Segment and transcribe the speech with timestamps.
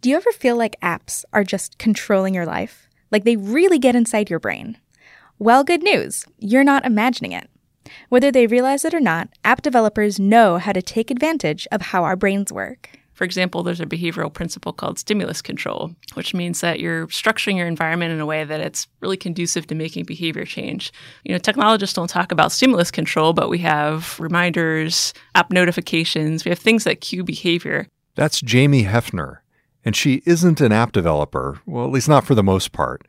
[0.00, 2.88] Do you ever feel like apps are just controlling your life?
[3.10, 4.78] Like they really get inside your brain?
[5.38, 6.24] Well, good news.
[6.38, 7.50] You're not imagining it.
[8.08, 12.04] Whether they realize it or not, app developers know how to take advantage of how
[12.04, 12.88] our brains work.
[13.12, 17.66] For example, there's a behavioral principle called stimulus control, which means that you're structuring your
[17.66, 20.94] environment in a way that it's really conducive to making behavior change.
[21.24, 26.48] You know, technologists don't talk about stimulus control, but we have reminders, app notifications, we
[26.48, 27.86] have things that cue behavior.
[28.14, 29.40] That's Jamie Heffner
[29.84, 33.06] and she isn't an app developer, well, at least not for the most part.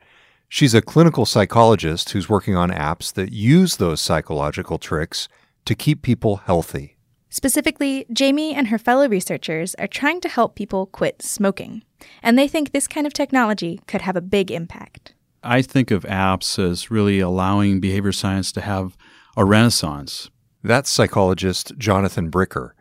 [0.48, 5.28] She's a clinical psychologist who's working on apps that use those psychological tricks
[5.64, 6.96] to keep people healthy.
[7.30, 11.82] Specifically, Jamie and her fellow researchers are trying to help people quit smoking,
[12.22, 15.14] and they think this kind of technology could have a big impact.
[15.42, 18.96] I think of apps as really allowing behavior science to have
[19.36, 20.30] a renaissance.
[20.62, 22.72] That's psychologist Jonathan Bricker.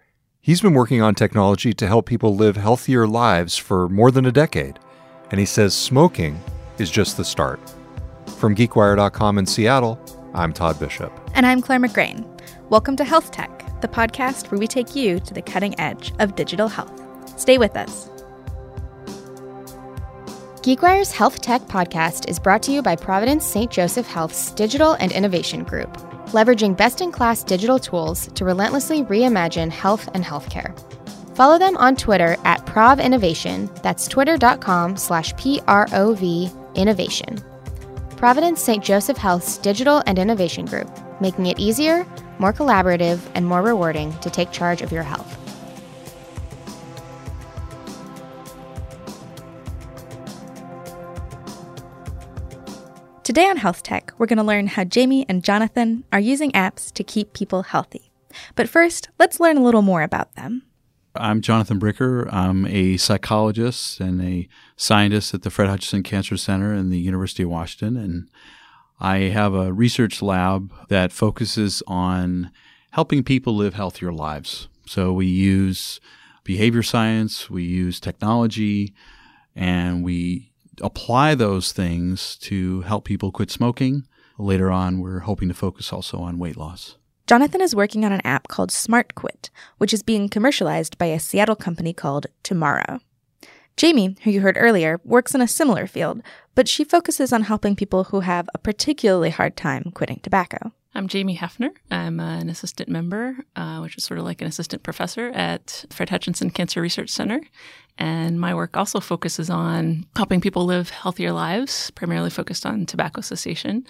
[0.43, 4.31] He's been working on technology to help people live healthier lives for more than a
[4.31, 4.79] decade,
[5.29, 6.41] and he says smoking
[6.79, 7.59] is just the start.
[8.39, 9.99] From GeekWire.com in Seattle,
[10.33, 11.13] I'm Todd Bishop.
[11.35, 12.25] And I'm Claire McGrane.
[12.71, 16.35] Welcome to Health Tech, the podcast where we take you to the cutting edge of
[16.35, 17.39] digital health.
[17.39, 18.09] Stay with us.
[20.63, 23.69] GeekWire's Health Tech podcast is brought to you by Providence St.
[23.69, 29.69] Joseph Health's Digital and Innovation Group leveraging best in class digital tools to relentlessly reimagine
[29.69, 30.77] health and healthcare.
[31.35, 33.69] Follow them on Twitter at Prov Innovation.
[33.83, 37.41] That's twitter.com slash P R O V Innovation.
[38.17, 38.83] Providence St.
[38.83, 42.05] Joseph Health's Digital and Innovation Group, making it easier,
[42.37, 45.40] more collaborative, and more rewarding to take charge of your health.
[53.23, 56.91] Today on Health Tech, we're going to learn how Jamie and Jonathan are using apps
[56.93, 58.11] to keep people healthy.
[58.55, 60.63] But first, let's learn a little more about them.
[61.13, 62.27] I'm Jonathan Bricker.
[62.33, 67.43] I'm a psychologist and a scientist at the Fred Hutchinson Cancer Center in the University
[67.43, 67.95] of Washington.
[67.95, 68.27] And
[68.99, 72.49] I have a research lab that focuses on
[72.89, 74.67] helping people live healthier lives.
[74.87, 75.99] So we use
[76.43, 78.95] behavior science, we use technology,
[79.55, 80.50] and we
[80.83, 84.07] apply those things to help people quit smoking.
[84.37, 86.97] Later on, we're hoping to focus also on weight loss.
[87.27, 91.55] Jonathan is working on an app called SmartQuit, which is being commercialized by a Seattle
[91.55, 92.99] company called 2Morrow.
[93.77, 96.21] Jamie, who you heard earlier, works in a similar field,
[96.55, 100.73] but she focuses on helping people who have a particularly hard time quitting tobacco.
[100.93, 101.69] I'm Jamie Heffner.
[101.89, 105.85] I'm uh, an assistant member, uh, which is sort of like an assistant professor at
[105.89, 107.39] Fred Hutchinson Cancer Research Center.
[107.97, 113.21] And my work also focuses on helping people live healthier lives, primarily focused on tobacco
[113.21, 113.85] cessation.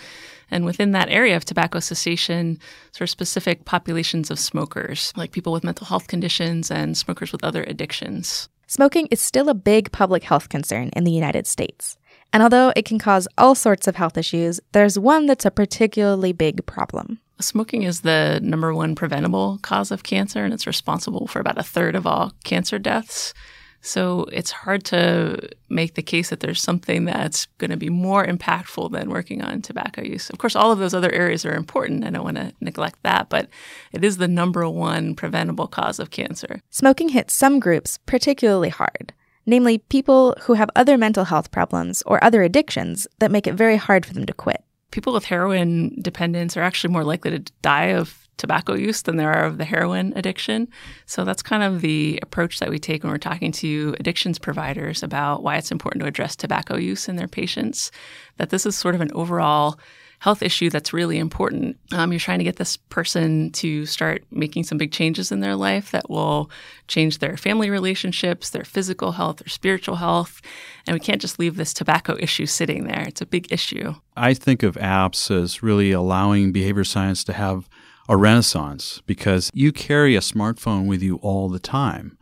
[0.51, 2.59] And within that area of tobacco cessation,
[2.91, 7.43] sort of specific populations of smokers, like people with mental health conditions and smokers with
[7.43, 8.47] other addictions.
[8.67, 11.97] Smoking is still a big public health concern in the United States.
[12.33, 16.31] And although it can cause all sorts of health issues, there's one that's a particularly
[16.31, 17.19] big problem.
[17.39, 21.63] Smoking is the number one preventable cause of cancer, and it's responsible for about a
[21.63, 23.33] third of all cancer deaths.
[23.81, 28.23] So it's hard to make the case that there's something that's going to be more
[28.23, 30.29] impactful than working on tobacco use.
[30.29, 32.05] Of course, all of those other areas are important.
[32.05, 33.49] I don't want to neglect that, but
[33.91, 36.61] it is the number one preventable cause of cancer.
[36.69, 39.13] Smoking hits some groups particularly hard
[39.45, 43.77] namely people who have other mental health problems or other addictions that make it very
[43.77, 44.63] hard for them to quit.
[44.91, 49.31] People with heroin dependence are actually more likely to die of tobacco use than there
[49.31, 50.67] are of the heroin addiction.
[51.05, 55.03] So that's kind of the approach that we take when we're talking to addictions providers
[55.03, 57.91] about why it's important to address tobacco use in their patients,
[58.37, 59.79] that this is sort of an overall
[60.21, 61.75] health issue that's really important.
[61.91, 65.55] Um, you're trying to get this person to start making some big changes in their
[65.55, 66.51] life that will
[66.87, 70.39] change their family relationships, their physical health, their spiritual health.
[70.85, 73.03] And we can't just leave this tobacco issue sitting there.
[73.07, 73.95] It's a big issue.
[74.15, 77.67] I think of apps as really allowing behavior science to have
[78.07, 82.15] a renaissance because you carry a smartphone with you all the time.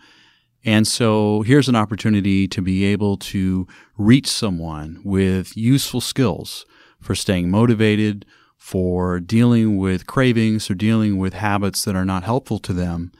[0.63, 3.67] And so here's an opportunity to be able to
[3.97, 6.65] reach someone with useful skills
[6.99, 8.25] for staying motivated,
[8.57, 13.11] for dealing with cravings or dealing with habits that are not helpful to them,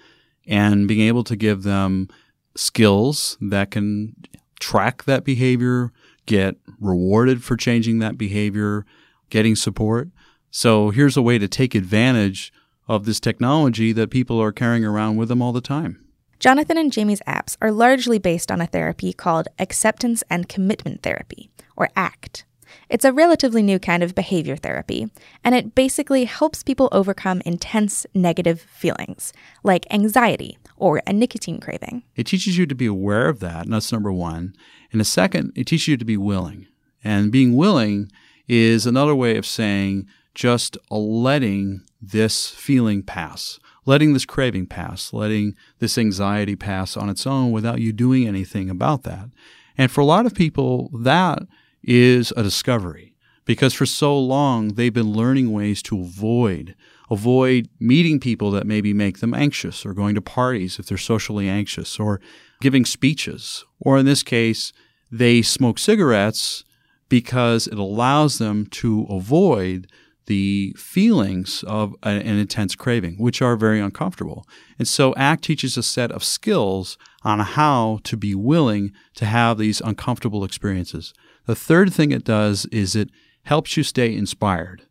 [0.45, 2.07] and being able to give them
[2.55, 4.15] skills that can
[4.59, 5.91] track that behavior,
[6.25, 8.85] get rewarded for changing that behavior,
[9.29, 10.09] getting support.
[10.51, 12.51] So here's a way to take advantage
[12.87, 16.03] of this technology that people are carrying around with them all the time.
[16.39, 21.49] Jonathan and Jamie's apps are largely based on a therapy called acceptance and commitment therapy,
[21.75, 22.45] or ACT.
[22.89, 25.09] It's a relatively new kind of behavior therapy,
[25.43, 29.33] and it basically helps people overcome intense negative feelings,
[29.63, 32.03] like anxiety or a nicotine craving.
[32.15, 34.55] It teaches you to be aware of that, and that's number one.
[34.91, 36.67] And the second, it teaches you to be willing.
[37.03, 38.11] And being willing
[38.47, 45.55] is another way of saying just letting this feeling pass, letting this craving pass, letting
[45.79, 49.29] this anxiety pass on its own without you doing anything about that.
[49.77, 51.39] And for a lot of people, that
[51.83, 53.15] is a discovery
[53.45, 56.75] because for so long they've been learning ways to avoid
[57.09, 61.49] avoid meeting people that maybe make them anxious or going to parties if they're socially
[61.49, 62.21] anxious or
[62.61, 64.71] giving speeches or in this case
[65.11, 66.63] they smoke cigarettes
[67.09, 69.87] because it allows them to avoid
[70.27, 74.45] the feelings of an intense craving, which are very uncomfortable.
[74.77, 79.57] And so ACT teaches a set of skills on how to be willing to have
[79.57, 81.15] these uncomfortable experiences.
[81.49, 83.09] The third thing it does is it
[83.41, 84.83] helps you stay inspired.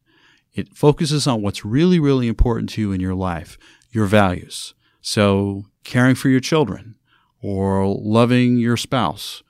[0.52, 3.56] It focuses on what's really, really important to you in your life,
[3.92, 4.74] your values.
[5.00, 6.96] So, caring for your children,
[7.40, 9.44] or loving your spouse,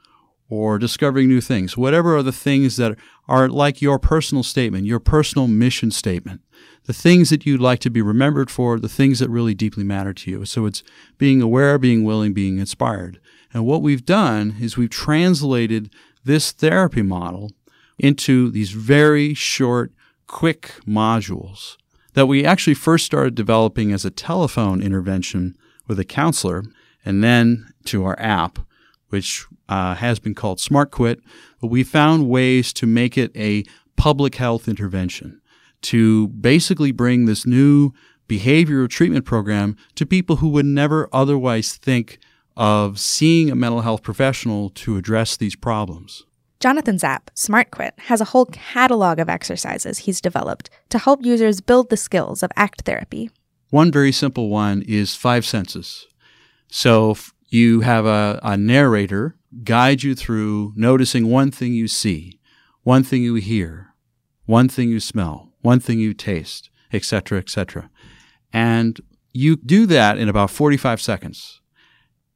[0.51, 5.01] or discovering new things, whatever are the things that are like your personal statement, your
[5.01, 6.43] personal mission statement,
[6.85, 10.13] the things that you'd like to be remembered for, the things that really deeply matter
[10.13, 10.45] to you.
[10.45, 10.83] So it's
[11.17, 13.19] being aware, being willing, being inspired.
[13.55, 15.91] And what we've done is we've translated
[16.29, 17.51] this therapy model
[17.99, 19.93] into these very short,
[20.27, 21.79] quick modules
[22.13, 26.63] that we actually first started developing as a telephone intervention with a counselor
[27.03, 28.59] and then to our app,
[29.09, 31.19] which uh, has been called SmartQuit,
[31.63, 33.65] but we found ways to make it a
[33.97, 35.41] public health intervention
[35.81, 37.91] to basically bring this new
[38.29, 42.19] behavioral treatment program to people who would never otherwise think
[42.59, 46.25] of seeing a mental health professional to address these problems.
[46.59, 51.89] Jonathan's app, SmartQuit, has a whole catalog of exercises he's developed to help users build
[51.89, 53.31] the skills of ACT therapy.
[53.71, 56.09] One very simple one is five senses.
[56.67, 57.17] So
[57.47, 62.41] you have a, a narrator guide you through noticing one thing you see,
[62.83, 63.95] one thing you hear,
[64.47, 67.89] one thing you smell, one thing you taste, etc., etc.
[68.53, 69.01] And
[69.33, 71.61] you do that in about 45 seconds.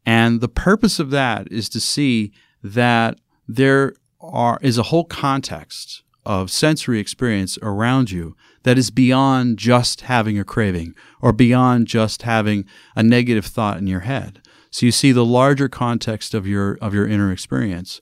[0.04, 2.32] And the purpose of that is to see
[2.62, 9.58] that there are, is a whole context of sensory experience around you that is beyond
[9.58, 12.64] just having a craving or beyond just having
[12.94, 14.40] a negative thought in your head.
[14.70, 18.00] So you see the larger context of your of your inner experience.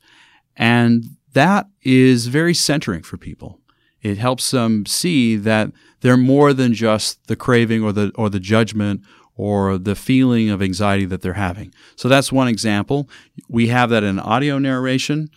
[0.56, 3.60] And that is very centering for people.
[4.02, 8.40] It helps them see that they're more than just the craving or the or the
[8.40, 9.02] judgment
[9.36, 11.72] or the feeling of anxiety that they're having.
[11.96, 13.08] So that's one example.
[13.48, 15.30] We have that in audio narration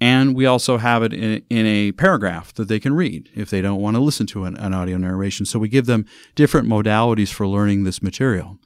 [0.00, 3.60] and we also have it in, in, a paragraph that they can read if they
[3.60, 5.44] don't want to listen to an, an, audio narration.
[5.44, 6.06] So we give them
[6.36, 8.58] different modalities for learning this material.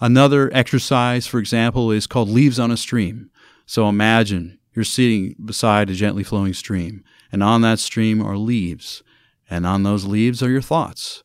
[0.00, 3.30] Another exercise, for example, is called Leaves on a Stream.
[3.66, 9.02] So imagine you're sitting beside a gently flowing stream, and on that stream are leaves,
[9.48, 11.22] and on those leaves are your thoughts.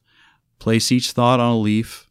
[0.59, 2.04] Place each thought on a leaf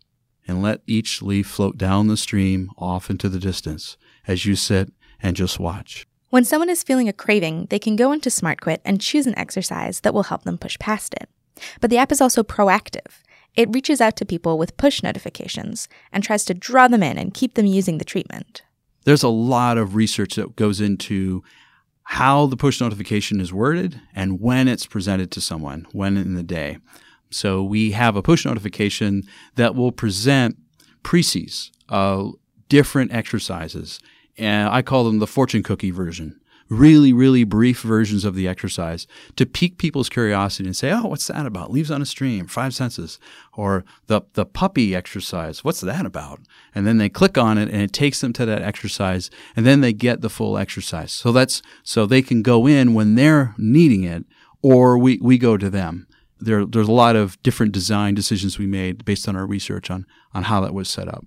[0.47, 3.97] and let each leaf float down the stream off into the distance
[4.27, 4.93] as you sit
[5.23, 6.07] and just watch.
[6.31, 10.01] When someone is feeling a craving, they can go into SmartQuit and choose an exercise
[10.01, 11.29] that will help them push past it.
[11.81, 13.23] But the app is also proactive.
[13.55, 17.33] It reaches out to people with push notifications and tries to draw them in and
[17.33, 18.63] keep them using the treatment.
[19.05, 21.45] There's a lot of research that goes into
[22.05, 26.43] how the push notification is worded and when it's presented to someone, when in the
[26.43, 26.79] day.
[27.35, 29.25] So we have a push notification
[29.57, 30.57] that will present
[31.03, 32.35] preces of
[32.69, 33.99] different exercises.
[34.39, 39.07] And I call them the fortune cookie version really, really brief versions of the exercise
[39.37, 41.71] to pique people's curiosity and say, oh, what's that about?
[41.71, 43.19] Leaves on a stream, five senses.
[43.53, 46.41] Or the, the puppy exercise, what's that about?
[46.75, 49.81] And then they click on it and it takes them to that exercise and then
[49.81, 51.13] they get the full exercise.
[51.13, 54.25] So that's, so they can go in when they're needing it
[54.63, 56.07] or we, we go to them.
[56.45, 60.07] There, there's a lot of different design decisions we made based on our research on,
[60.33, 61.25] on how that was set up.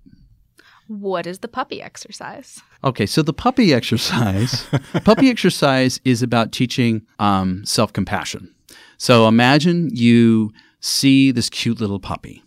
[0.87, 2.61] What is the puppy exercise?
[2.83, 4.65] Okay, so the puppy exercise,
[5.03, 8.53] puppy exercise is about teaching um, self compassion.
[8.97, 12.43] So imagine you see this cute little puppy,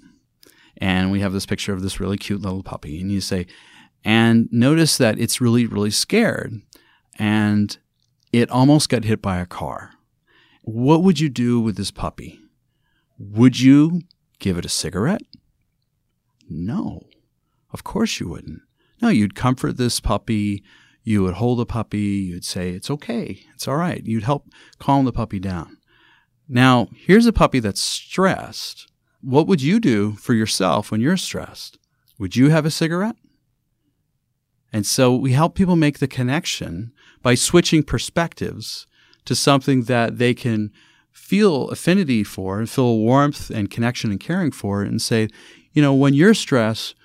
[0.79, 3.47] and we have this picture of this really cute little puppy, and you say,
[4.05, 6.55] and notice that it's really, really scared,
[7.19, 7.77] and
[8.33, 9.93] it almost got hit by a car.
[10.63, 12.41] What would you do with this puppy?
[13.23, 14.01] Would you
[14.39, 15.21] give it a cigarette?
[16.49, 17.03] No.
[17.71, 18.63] Of course you wouldn't.
[19.03, 20.65] No, you'd comfort this puppy.
[21.05, 21.99] You would hold the puppy.
[21.99, 23.43] You'd say, It's okay.
[23.55, 24.03] It's all right.
[24.07, 24.49] You'd help
[24.79, 25.77] calm the puppy down.
[26.49, 28.91] Now, here's a puppy that's stressed.
[29.21, 31.79] What would you do for yourself when you're stressed?
[32.19, 33.17] Would you have a cigarette?
[34.73, 38.87] And so we help people make the connection by switching perspectives
[39.27, 40.73] to something that they can
[41.21, 45.29] feel affinity for and feel warmth and connection and caring for and say,
[45.73, 46.97] you know, when you're stressed,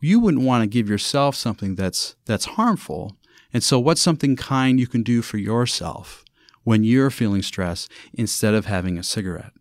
[0.00, 3.16] you wouldn't want to give yourself something that's that's harmful.
[3.52, 6.24] And so what's something kind you can do for yourself
[6.64, 9.52] when you're feeling stressed instead of having a cigarette?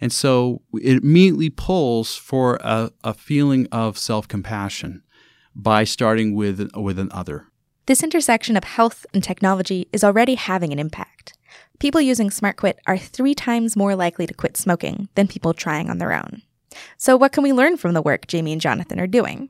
[0.00, 5.02] And so it immediately pulls for a, a feeling of self-compassion
[5.54, 7.48] by starting with with an other.
[7.86, 11.34] This intersection of health and technology is already having an impact.
[11.80, 15.96] People using SmartQuit are three times more likely to quit smoking than people trying on
[15.96, 16.42] their own.
[16.98, 19.48] So, what can we learn from the work Jamie and Jonathan are doing?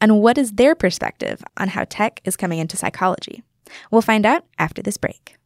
[0.00, 3.44] And what is their perspective on how tech is coming into psychology?
[3.92, 5.36] We'll find out after this break.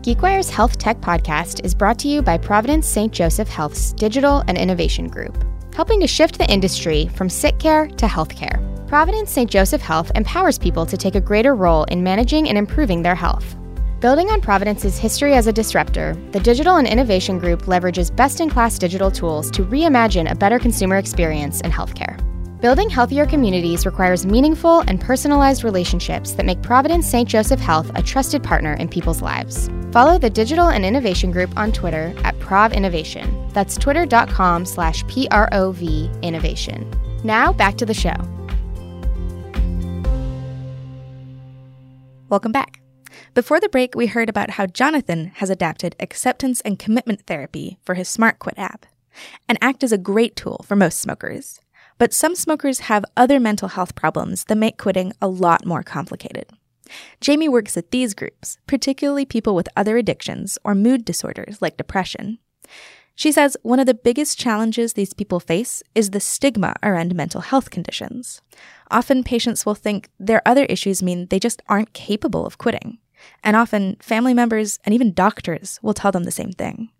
[0.00, 3.12] GeekWire's Health Tech Podcast is brought to you by Providence St.
[3.12, 5.40] Joseph Health's Digital and Innovation Group,
[5.72, 8.71] helping to shift the industry from sick care to healthcare.
[8.92, 9.50] Providence St.
[9.50, 13.56] Joseph Health empowers people to take a greater role in managing and improving their health.
[14.00, 18.50] Building on Providence's history as a disruptor, the Digital and Innovation Group leverages best in
[18.50, 22.20] class digital tools to reimagine a better consumer experience in healthcare.
[22.60, 27.26] Building healthier communities requires meaningful and personalized relationships that make Providence St.
[27.26, 29.70] Joseph Health a trusted partner in people's lives.
[29.90, 33.48] Follow the Digital and Innovation Group on Twitter at Prov Innovation.
[33.54, 36.92] That's twitter.com slash P-R-O-V Innovation.
[37.24, 38.16] Now back to the show.
[42.32, 42.80] Welcome back.
[43.34, 47.94] Before the break, we heard about how Jonathan has adapted acceptance and commitment therapy for
[47.94, 48.86] his SmartQuit app.
[49.50, 51.60] An ACT is a great tool for most smokers,
[51.98, 56.46] but some smokers have other mental health problems that make quitting a lot more complicated.
[57.20, 62.38] Jamie works at these groups, particularly people with other addictions or mood disorders like depression.
[63.14, 67.40] She says one of the biggest challenges these people face is the stigma around mental
[67.40, 68.40] health conditions.
[68.90, 72.98] Often patients will think their other issues mean they just aren't capable of quitting.
[73.44, 76.90] And often family members and even doctors will tell them the same thing.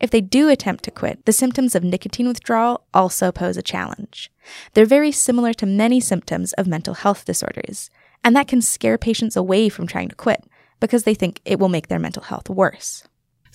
[0.00, 4.30] If they do attempt to quit, the symptoms of nicotine withdrawal also pose a challenge.
[4.72, 7.90] They're very similar to many symptoms of mental health disorders,
[8.22, 10.44] and that can scare patients away from trying to quit
[10.80, 13.06] because they think it will make their mental health worse.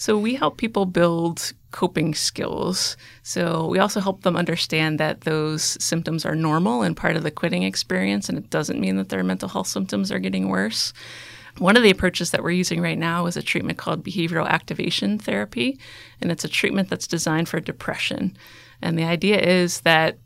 [0.01, 2.97] So we help people build coping skills.
[3.21, 7.29] So we also help them understand that those symptoms are normal and part of the
[7.29, 10.91] quitting experience, and it doesn't mean that their mental health symptoms are getting worse.
[11.59, 15.19] One of the approaches that we're using right now is a treatment called behavioral activation
[15.19, 15.77] therapy,
[16.19, 18.35] and it's a treatment that's designed for depression.
[18.81, 20.17] And the idea is that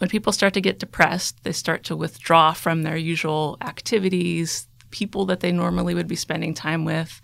[0.00, 5.26] when people start to get depressed, they start to withdraw from their usual activities, people
[5.26, 7.20] that they normally would be spending time with.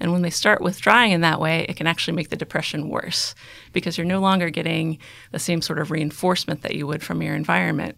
[0.00, 3.34] And when they start withdrawing in that way, it can actually make the depression worse
[3.72, 4.98] because you're no longer getting
[5.32, 7.96] the same sort of reinforcement that you would from your environment.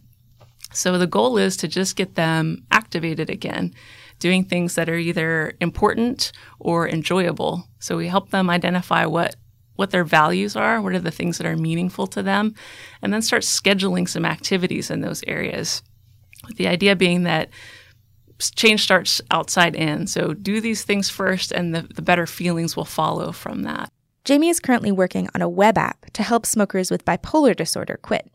[0.72, 3.74] So the goal is to just get them activated again,
[4.18, 7.68] doing things that are either important or enjoyable.
[7.80, 9.36] So we help them identify what
[9.80, 12.54] what their values are, what are the things that are meaningful to them,
[13.00, 15.82] and then start scheduling some activities in those areas.
[16.46, 17.48] With the idea being that
[18.40, 20.06] change starts outside in.
[20.06, 23.92] So do these things first, and the, the better feelings will follow from that.
[24.24, 28.30] Jamie is currently working on a web app to help smokers with bipolar disorder quit.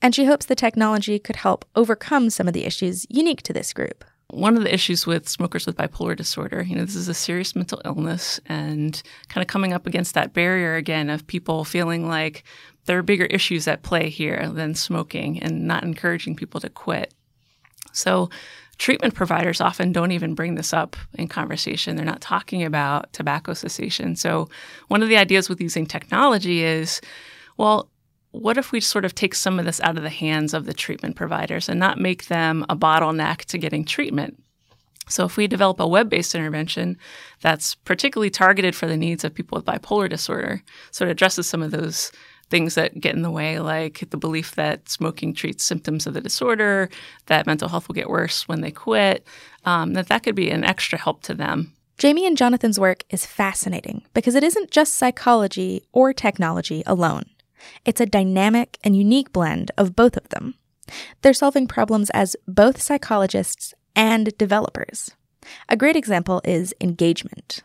[0.00, 3.72] And she hopes the technology could help overcome some of the issues unique to this
[3.72, 4.04] group.
[4.30, 7.54] One of the issues with smokers with bipolar disorder, you know, this is a serious
[7.54, 12.42] mental illness and kind of coming up against that barrier again of people feeling like
[12.86, 17.14] there are bigger issues at play here than smoking and not encouraging people to quit.
[17.92, 18.30] So
[18.78, 21.96] treatment providers often don't even bring this up in conversation.
[21.96, 24.16] They're not talking about tobacco cessation.
[24.16, 24.48] So,
[24.88, 27.00] one of the ideas with using technology is
[27.56, 27.88] well,
[28.32, 30.74] what if we sort of take some of this out of the hands of the
[30.74, 34.42] treatment providers and not make them a bottleneck to getting treatment?
[35.08, 36.98] So, if we develop a web based intervention
[37.40, 41.62] that's particularly targeted for the needs of people with bipolar disorder, so it addresses some
[41.62, 42.12] of those
[42.48, 46.20] things that get in the way, like the belief that smoking treats symptoms of the
[46.20, 46.88] disorder,
[47.26, 49.26] that mental health will get worse when they quit,
[49.64, 51.72] um, that that could be an extra help to them.
[51.98, 57.24] Jamie and Jonathan's work is fascinating because it isn't just psychology or technology alone.
[57.84, 60.54] It's a dynamic and unique blend of both of them.
[61.22, 65.10] They're solving problems as both psychologists and developers.
[65.68, 67.62] A great example is engagement.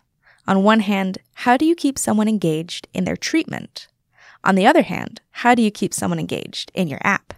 [0.48, 3.88] On one hand, how do you keep someone engaged in their treatment?
[4.44, 7.34] On the other hand, how do you keep someone engaged in your app?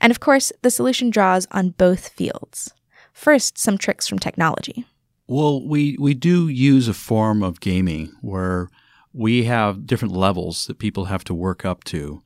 [0.00, 2.72] And of course, the solution draws on both fields.
[3.12, 4.84] First, some tricks from technology.
[5.26, 8.68] Well, we, we do use a form of gaming where
[9.12, 12.22] we have different levels that people have to work up to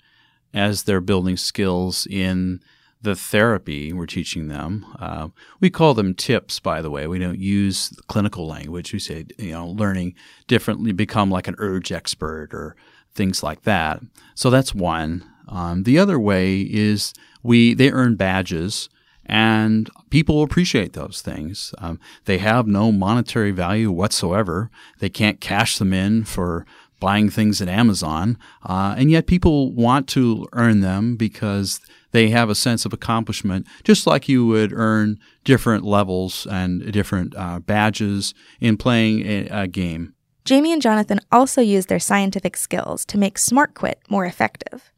[0.52, 2.60] as they're building skills in
[3.02, 4.86] the therapy we're teaching them.
[4.98, 5.28] Uh,
[5.60, 7.06] we call them tips, by the way.
[7.06, 8.92] We don't use clinical language.
[8.92, 10.14] We say, you know, learning
[10.46, 12.74] differently, become like an urge expert or
[13.14, 14.00] things like that.
[14.34, 15.24] So that's one.
[15.48, 18.88] Um, the other way is we they earn badges
[19.26, 21.74] and people appreciate those things.
[21.78, 24.70] Um, they have no monetary value whatsoever.
[24.98, 26.66] They can't cash them in for
[27.00, 31.80] buying things at Amazon, uh, and yet people want to earn them because
[32.12, 37.34] they have a sense of accomplishment, just like you would earn different levels and different
[37.36, 40.13] uh, badges in playing a, a game.
[40.44, 44.92] Jamie and Jonathan also used their scientific skills to make SmartQuit more effective.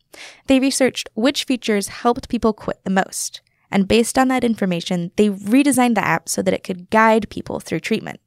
[0.49, 5.29] They researched which features helped people quit the most, and based on that information, they
[5.29, 8.19] redesigned the app so that it could guide people through treatment.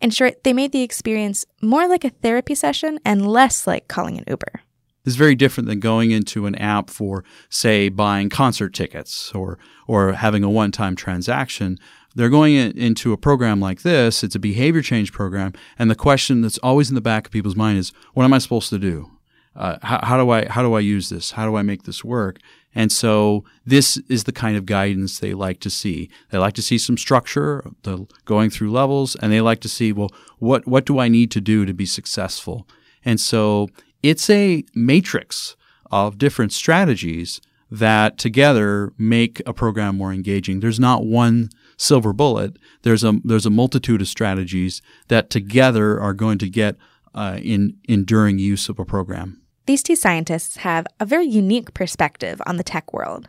[0.00, 4.18] In short, they made the experience more like a therapy session and less like calling
[4.18, 4.60] an Uber
[5.04, 10.12] It's very different than going into an app for, say, buying concert tickets or or
[10.12, 11.78] having a one-time transaction.
[12.14, 14.22] They're going in, into a program like this.
[14.22, 17.56] It's a behavior change program, and the question that's always in the back of people's
[17.56, 19.10] mind is, "What am I supposed to do?
[19.54, 21.32] Uh, how, how do I how do I use this?
[21.32, 22.38] How do I make this work?"
[22.74, 26.08] And so this is the kind of guidance they like to see.
[26.30, 29.92] They like to see some structure, the going through levels, and they like to see,
[29.92, 32.66] well, what what do I need to do to be successful?
[33.04, 33.68] And so
[34.02, 35.56] it's a matrix
[35.90, 37.40] of different strategies
[37.70, 40.60] that together make a program more engaging.
[40.60, 41.50] There's not one
[41.82, 42.56] silver bullet.
[42.82, 46.76] There's a there's a multitude of strategies that together are going to get
[47.14, 49.42] uh, in enduring use of a program.
[49.66, 53.28] These two scientists have a very unique perspective on the tech world.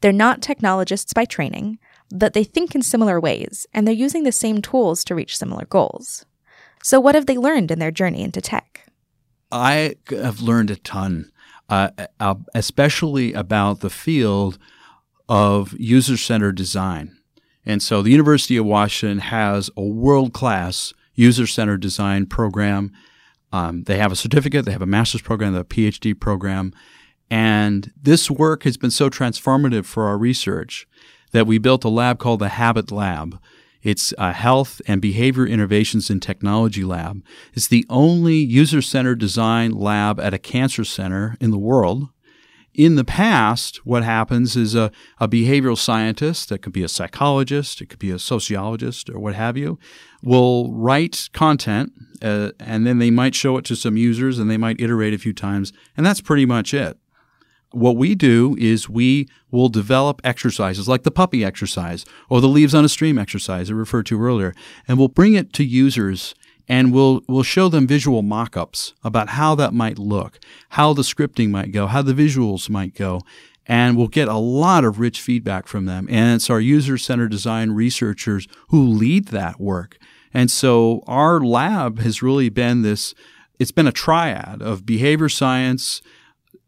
[0.00, 1.78] They're not technologists by training,
[2.10, 5.64] but they think in similar ways, and they're using the same tools to reach similar
[5.64, 6.24] goals.
[6.82, 8.86] So, what have they learned in their journey into tech?
[9.50, 11.30] I have learned a ton,
[11.68, 14.58] uh, uh, especially about the field
[15.28, 17.16] of user centered design.
[17.64, 22.92] And so the University of Washington has a world class user centered design program.
[23.52, 26.72] Um, they have a certificate, they have a master's program, a PhD program.
[27.30, 30.86] And this work has been so transformative for our research
[31.32, 33.40] that we built a lab called the Habit Lab.
[33.82, 37.24] It's a health and behavior innovations in technology lab.
[37.52, 42.08] It's the only user centered design lab at a cancer center in the world.
[42.74, 47.82] In the past, what happens is a, a behavioral scientist, that could be a psychologist,
[47.82, 49.78] it could be a sociologist, or what have you,
[50.22, 54.56] will write content uh, and then they might show it to some users and they
[54.56, 56.96] might iterate a few times, and that's pretty much it.
[57.72, 62.74] What we do is we will develop exercises like the puppy exercise or the leaves
[62.74, 64.54] on a stream exercise I referred to earlier,
[64.88, 66.34] and we'll bring it to users
[66.72, 70.38] and we'll we'll show them visual mock-ups about how that might look,
[70.70, 73.20] how the scripting might go, how the visuals might go,
[73.66, 76.06] and we'll get a lot of rich feedback from them.
[76.08, 79.98] And it's our user-centered design researchers who lead that work.
[80.32, 83.14] And so our lab has really been this
[83.58, 86.00] it's been a triad of behavior science,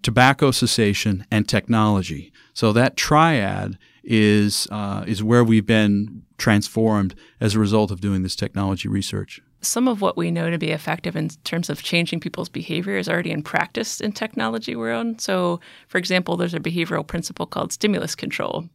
[0.02, 2.30] tobacco cessation, and technology.
[2.52, 8.22] So that triad is uh, is where we've been transformed as a result of doing
[8.22, 9.40] this technology research.
[9.64, 13.09] Some of what we know to be effective in terms of changing people's behavior is
[13.09, 15.20] already in practice in technology world.
[15.20, 18.68] So, for example, there's a behavioral principle called stimulus control,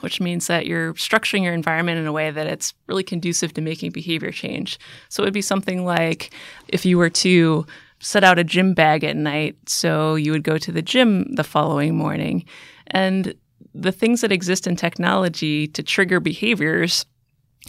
[0.00, 3.60] which means that you're structuring your environment in a way that it's really conducive to
[3.60, 4.78] making behavior change.
[5.08, 6.32] So it would be something like
[6.68, 7.66] if you were to
[8.00, 11.44] set out a gym bag at night so you would go to the gym the
[11.44, 12.44] following morning.
[12.88, 13.34] And
[13.74, 17.06] the things that exist in technology to trigger behaviors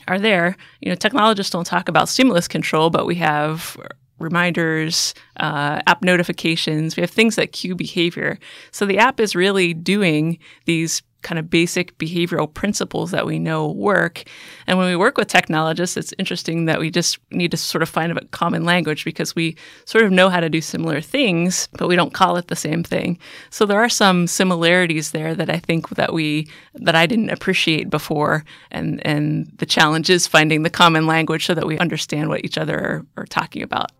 [0.08, 0.56] are there.
[0.82, 3.78] You know, technologists don't talk about stimulus control, but we have
[4.20, 6.96] reminders, uh, app notifications.
[6.96, 8.40] We have things that cue behavior.
[8.72, 13.72] So the app is really doing these kind of basic behavioral principles that we know
[13.72, 14.24] work.
[14.68, 17.90] And when we work with technologists, it's interesting that we just need to sort of
[17.90, 21.88] find a common language because we sort of know how to do similar things, but
[21.88, 23.18] we don't call it the same thing.
[23.50, 27.90] So there are some similarities there that I think that we that I didn't appreciate
[27.90, 32.46] before and and the challenge is finding the common language so that we understand what
[32.46, 33.92] each other are, are talking about.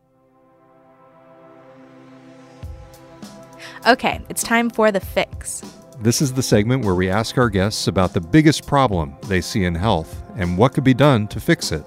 [3.88, 5.64] Okay, it's time for the fix.
[6.02, 9.64] This is the segment where we ask our guests about the biggest problem they see
[9.64, 11.86] in health and what could be done to fix it.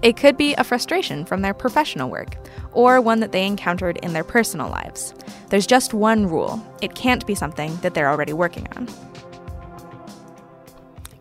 [0.00, 2.36] It could be a frustration from their professional work,
[2.72, 5.12] or one that they encountered in their personal lives.
[5.50, 8.88] There's just one rule it can't be something that they're already working on.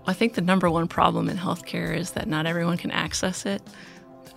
[0.08, 3.62] I think the number one problem in healthcare is that not everyone can access it.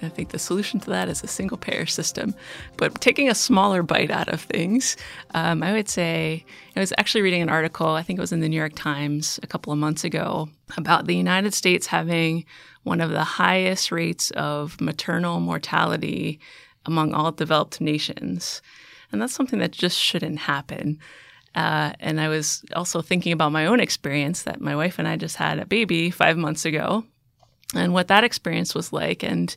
[0.03, 2.35] I think the solution to that is a single payer system.
[2.77, 4.97] But taking a smaller bite out of things,
[5.35, 6.45] um, I would say
[6.77, 9.39] I was actually reading an article, I think it was in the New York Times
[9.43, 12.45] a couple of months ago, about the United States having
[12.83, 16.41] one of the highest rates of maternal mortality
[16.85, 18.61] among all developed nations.
[19.13, 20.99] And that's something that just shouldn't happen.
[21.55, 25.17] Uh, and I was also thinking about my own experience that my wife and I
[25.17, 27.05] just had a baby five months ago
[27.75, 29.23] and what that experience was like.
[29.23, 29.55] And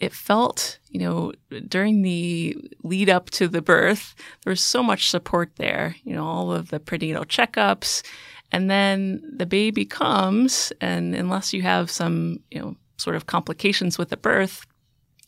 [0.00, 1.32] it felt, you know,
[1.68, 6.26] during the lead up to the birth, there was so much support there, you know,
[6.26, 8.02] all of the prenatal checkups.
[8.50, 13.96] And then the baby comes, and unless you have some, you know, sort of complications
[13.98, 14.66] with the birth,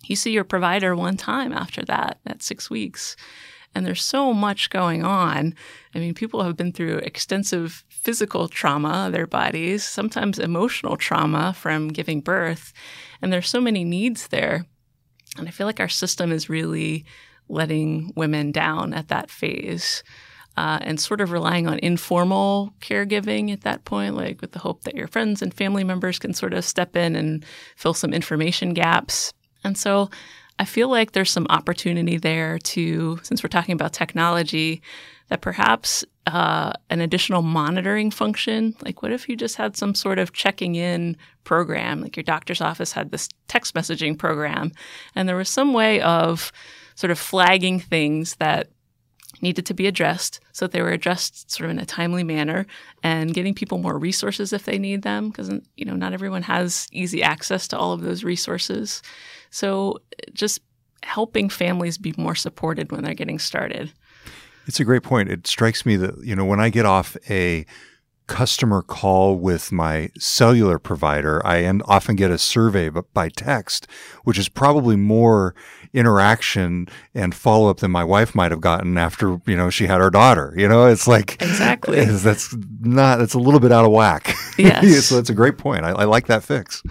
[0.04, 3.14] you see your provider one time after that at six weeks.
[3.74, 5.54] And there's so much going on.
[5.94, 11.88] I mean, people have been through extensive physical trauma, their bodies, sometimes emotional trauma from
[11.88, 12.72] giving birth.
[13.22, 14.66] And there's so many needs there.
[15.38, 17.04] And I feel like our system is really
[17.48, 20.02] letting women down at that phase.
[20.54, 24.84] Uh, and sort of relying on informal caregiving at that point, like with the hope
[24.84, 27.42] that your friends and family members can sort of step in and
[27.74, 29.32] fill some information gaps.
[29.64, 30.10] And so
[30.58, 34.82] I feel like there's some opportunity there to, since we're talking about technology,
[35.28, 40.18] that perhaps uh, an additional monitoring function, like what if you just had some sort
[40.18, 44.72] of checking in program, like your doctor's office had this text messaging program,
[45.14, 46.52] and there was some way of
[46.94, 48.68] sort of flagging things that
[49.40, 52.66] needed to be addressed so that they were addressed sort of in a timely manner
[53.02, 56.86] and getting people more resources if they need them because you know not everyone has
[56.92, 59.02] easy access to all of those resources
[59.52, 60.00] so
[60.32, 60.60] just
[61.02, 63.92] helping families be more supported when they're getting started.
[64.66, 65.28] It's a great point.
[65.28, 67.66] It strikes me that, you know, when I get off a
[68.32, 73.86] customer call with my cellular provider, I often get a survey by text,
[74.24, 75.54] which is probably more
[75.92, 80.00] interaction and follow up than my wife might have gotten after, you know, she had
[80.00, 80.54] our daughter.
[80.56, 84.34] You know, it's like exactly that's not that's a little bit out of whack.
[84.58, 85.06] Yes.
[85.06, 85.84] so that's a great point.
[85.84, 86.82] I, I, like that fix.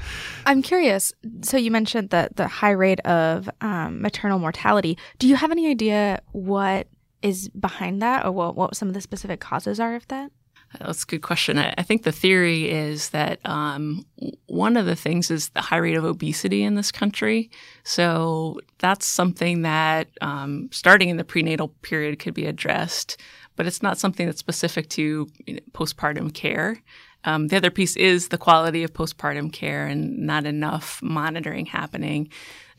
[0.46, 1.14] I'm curious.
[1.42, 4.98] So you mentioned that the high rate of um, maternal mortality.
[5.20, 6.88] Do you have any idea what
[7.22, 10.32] is behind that, or what, what some of the specific causes are of that?
[10.80, 11.58] That's a good question.
[11.58, 14.06] I, think the theory is that um,
[14.46, 17.52] one of the things is the high rate of obesity in this country.
[17.84, 23.18] So that's something that um, starting in the prenatal period could be addressed,
[23.58, 26.82] but it's not something that's specific to you know, postpartum care.
[27.26, 32.30] Um, the other piece is the quality of postpartum care and not enough monitoring happening.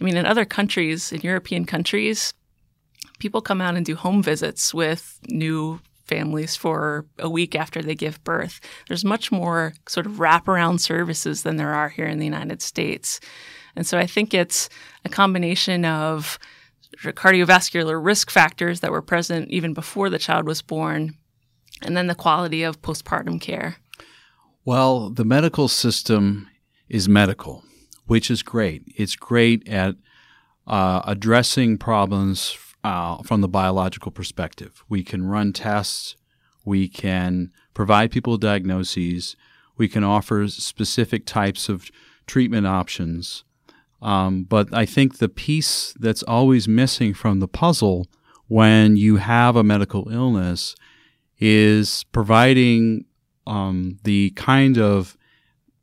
[0.00, 2.32] I mean, in other countries, in European countries,
[3.18, 7.94] people come out and do home visits with new families for a week after they
[7.94, 8.60] give birth.
[8.88, 13.20] There's much more sort of wraparound services than there are here in the United States.
[13.76, 14.68] And so I think it's
[15.04, 16.38] a combination of
[16.98, 21.16] cardiovascular risk factors that were present even before the child was born,
[21.82, 23.76] and then the quality of postpartum care.
[24.64, 26.48] Well, the medical system
[26.88, 27.64] is medical,
[28.06, 28.82] which is great.
[28.96, 29.96] It's great at
[30.66, 34.84] uh, addressing problems uh, from the biological perspective.
[34.88, 36.16] We can run tests,
[36.64, 39.36] we can provide people diagnoses,
[39.76, 41.90] we can offer specific types of
[42.26, 43.44] treatment options.
[44.00, 48.08] Um, but I think the piece that's always missing from the puzzle
[48.48, 50.74] when you have a medical illness
[51.38, 53.04] is providing
[53.46, 55.16] um, the kind of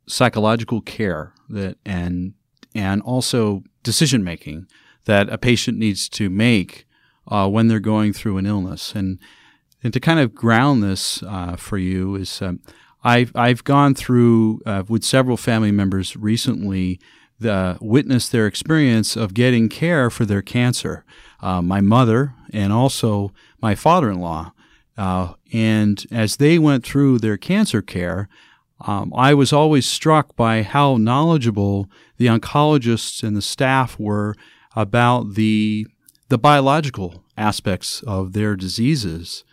[0.06, 2.34] psychological care that and
[2.74, 4.66] and also decision making
[5.04, 6.86] that a patient needs to make
[7.30, 8.94] uh, when they're going through an illness.
[8.94, 9.18] And
[9.82, 12.60] and to kind of ground this uh, for you is um,
[13.02, 17.00] I've I've gone through uh, with several family members recently
[17.38, 21.04] the witness their experience of getting care for their cancer.
[21.40, 24.52] Uh, my mother and also my father-in-law.
[24.98, 28.28] Uh, and as they went through their cancer care,
[28.82, 31.88] um, I was always struck by how knowledgeable
[32.18, 34.34] the oncologists and the staff were
[34.76, 35.86] about the
[36.30, 39.44] the biological aspects of their diseases,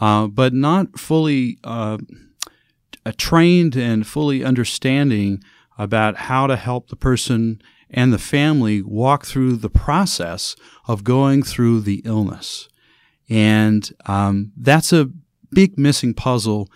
[0.00, 1.98] uh, but not fully uh,
[3.16, 5.42] trained and fully understanding
[5.78, 10.54] about how to help the person and the family walk through the process
[10.86, 12.68] of going through the illness.
[13.28, 15.10] And um, that's a
[15.50, 16.68] big missing puzzle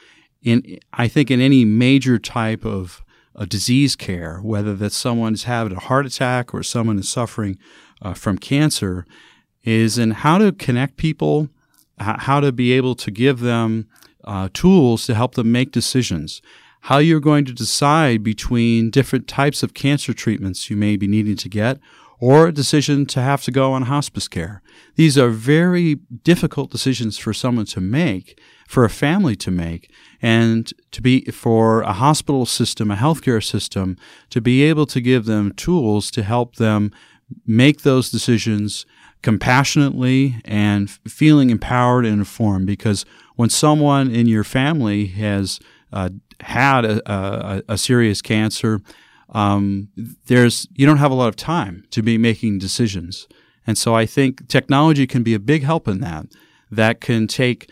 [0.43, 3.05] in, I think, in any major type of
[3.49, 7.59] disease care, whether that someone's having a heart attack or someone is suffering
[8.01, 9.05] uh, from cancer,
[9.65, 11.49] is in how to connect people,
[11.99, 13.89] how to be able to give them
[14.25, 16.43] uh, tools to help them make decisions,
[16.83, 21.37] how you're going to decide between different types of cancer treatments you may be needing
[21.37, 21.79] to get,
[22.21, 24.63] or a decision to have to go on hospice care.
[24.95, 29.91] These are very difficult decisions for someone to make, for a family to make,
[30.23, 33.97] and to be for a hospital system, a healthcare system,
[34.31, 36.93] to be able to give them tools to help them
[37.47, 38.87] make those decisions
[39.25, 42.67] compassionately and feeling empowered and informed.
[42.67, 43.07] Because
[43.37, 45.59] when someone in your family has
[45.93, 46.11] uh,
[46.41, 48.83] had a, a, a, serious cancer,
[49.31, 49.89] um,
[50.27, 53.27] there's you don't have a lot of time to be making decisions.
[53.67, 56.27] And so I think technology can be a big help in that.
[56.71, 57.71] That can take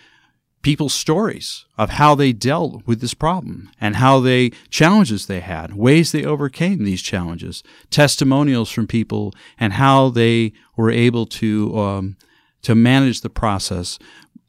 [0.63, 5.75] people's stories of how they dealt with this problem and how they challenges they had,
[5.75, 12.17] ways they overcame these challenges, testimonials from people, and how they were able to um,
[12.63, 13.99] to manage the process.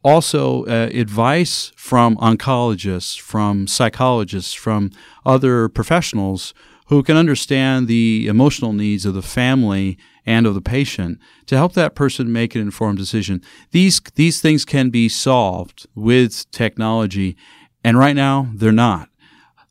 [0.02, 4.90] Also, uh, advice from oncologists, from psychologists, from
[5.24, 6.52] other professionals
[6.86, 11.72] who can understand the emotional needs of the family and of the patient to help
[11.74, 13.42] that person make an informed decision.
[13.70, 17.36] These, these things can be solved with technology,
[17.82, 19.08] and right now they're not.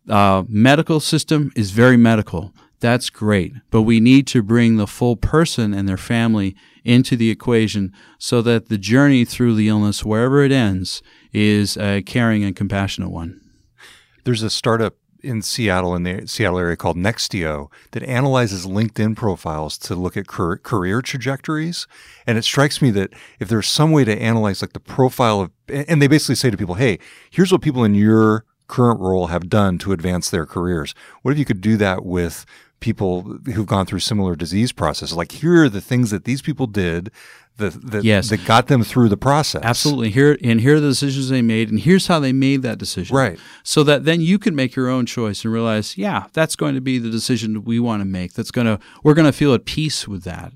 [0.10, 2.54] Uh, medical system is very medical.
[2.80, 3.54] That's great.
[3.72, 8.42] But we need to bring the full person and their family into the equation so
[8.42, 13.40] that the journey through the illness, wherever it ends, is a caring and compassionate one.
[14.26, 19.78] There's a startup in Seattle, in the Seattle area called Nextio, that analyzes LinkedIn profiles
[19.80, 21.88] to look at career trajectories.
[22.28, 25.52] And it strikes me that if there's some way to analyze like the profile of,
[25.68, 27.00] and they basically say to people, hey,
[27.32, 30.94] here's what people in your current role have done to advance their careers.
[31.22, 32.46] What if you could do that with
[32.84, 35.16] people who've gone through similar disease processes?
[35.16, 37.12] Like, here are the things that these people did
[37.56, 38.30] that, that, yes.
[38.30, 39.64] that got them through the process.
[39.64, 40.10] Absolutely.
[40.10, 43.16] Here and here are the decisions they made, and here's how they made that decision.
[43.16, 43.40] Right.
[43.64, 46.82] So that then you can make your own choice and realize, yeah, that's going to
[46.82, 48.34] be the decision we want to make.
[48.34, 50.52] That's going to we're going to feel at peace with that.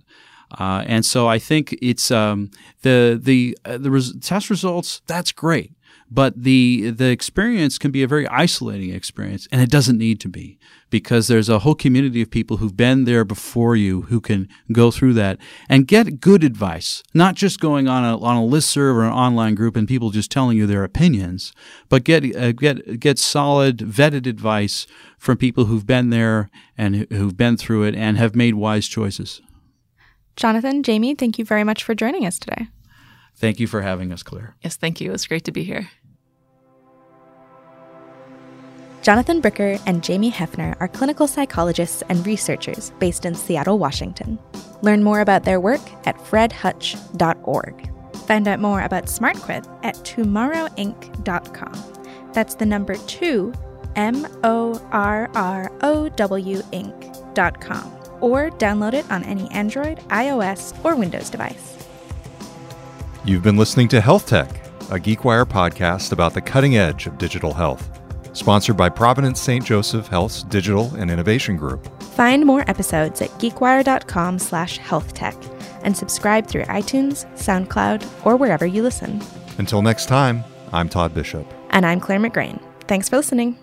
[0.60, 5.02] Uh, and so I think it's um, the the uh, the res- test results.
[5.08, 5.77] That's great
[6.10, 10.30] but the the experience can be a very isolating experience and it doesn't need to
[10.30, 10.58] be
[10.90, 14.90] because there's a whole community of people who've been there before you who can go
[14.90, 19.04] through that and get good advice not just going on a on a listserv or
[19.04, 21.52] an online group and people just telling you their opinions
[21.90, 27.38] but get uh, get get solid vetted advice from people who've been there and who've
[27.38, 29.42] been through it and have made wise choices
[30.36, 32.68] Jonathan, Jamie, thank you very much for joining us today.
[33.38, 34.56] Thank you for having us, Claire.
[34.64, 35.14] Yes, thank you.
[35.14, 35.90] It's great to be here.
[39.04, 44.38] Jonathan Bricker and Jamie Heffner are clinical psychologists and researchers based in Seattle, Washington.
[44.82, 47.92] Learn more about their work at fredhutch.org.
[48.26, 52.32] Find out more about SmartQuit at 2morrowinc.com.
[52.34, 53.54] That's the number two,
[53.96, 60.96] M O R R O W Inc.com, or download it on any Android, iOS, or
[60.96, 61.77] Windows device.
[63.28, 64.48] You've been listening to Health Tech,
[64.90, 68.00] a GeekWire podcast about the cutting edge of digital health.
[68.32, 69.66] Sponsored by Providence St.
[69.66, 71.86] Joseph Health's Digital and Innovation Group.
[72.02, 75.36] Find more episodes at geekwire.com slash healthtech
[75.84, 79.22] and subscribe through iTunes, SoundCloud, or wherever you listen.
[79.58, 81.46] Until next time, I'm Todd Bishop.
[81.72, 82.62] And I'm Claire McGrane.
[82.88, 83.58] Thanks for listening.